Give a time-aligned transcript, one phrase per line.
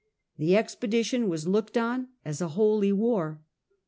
[0.39, 3.39] The expedition was looked on as a holy war.